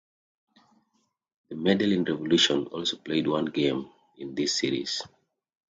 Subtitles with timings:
[1.49, 5.03] The Medellin Revolution also played one game in this series.